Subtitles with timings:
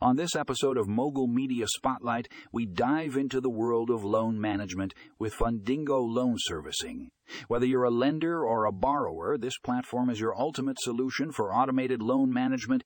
[0.00, 4.94] On this episode of Mogul Media Spotlight, we dive into the world of loan management
[5.18, 7.10] with Fundingo Loan Servicing.
[7.48, 12.00] Whether you're a lender or a borrower, this platform is your ultimate solution for automated
[12.00, 12.84] loan management.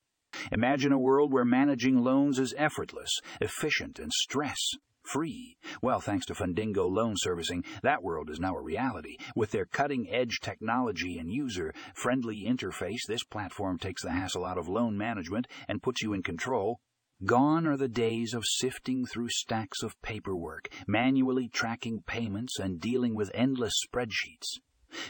[0.52, 3.10] Imagine a world where managing loans is effortless,
[3.42, 4.58] efficient, and stress
[5.02, 5.58] free.
[5.82, 9.18] Well, thanks to Fundingo Loan Servicing, that world is now a reality.
[9.36, 14.56] With their cutting edge technology and user friendly interface, this platform takes the hassle out
[14.56, 16.80] of loan management and puts you in control.
[17.24, 23.14] Gone are the days of sifting through stacks of paperwork, manually tracking payments, and dealing
[23.14, 24.58] with endless spreadsheets.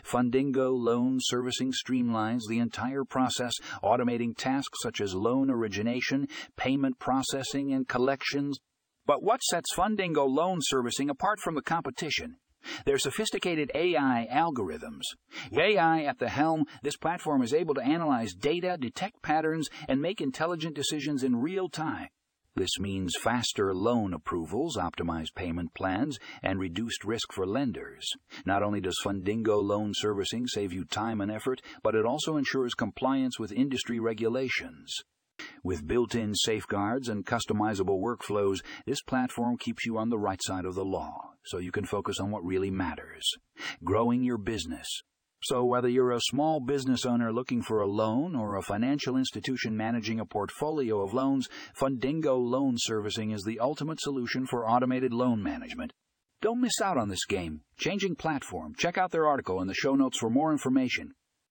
[0.04, 7.73] Fundingo Loan Servicing streamlines the entire process, automating tasks such as loan origination, payment processing,
[7.73, 8.59] and collections.
[9.06, 12.37] But what sets Fundingo Loan Servicing apart from the competition?
[12.84, 15.02] Their sophisticated AI algorithms.
[15.52, 20.21] AI at the helm, this platform is able to analyze data, detect patterns, and make
[20.21, 22.09] intelligent decisions in real time.
[22.55, 28.04] This means faster loan approvals, optimized payment plans, and reduced risk for lenders.
[28.45, 32.74] Not only does Fundingo loan servicing save you time and effort, but it also ensures
[32.74, 34.95] compliance with industry regulations.
[35.65, 40.66] With built in safeguards and customizable workflows, this platform keeps you on the right side
[40.66, 43.24] of the law so you can focus on what really matters
[43.85, 44.87] growing your business.
[45.45, 49.76] So, whether you're a small business owner looking for a loan or a financial institution
[49.76, 55.43] managing a portfolio of loans, Fundingo Loan Servicing is the ultimate solution for automated loan
[55.43, 55.93] management.
[56.43, 57.63] Don't miss out on this game.
[57.76, 58.74] Changing platform.
[58.76, 61.13] Check out their article in the show notes for more information.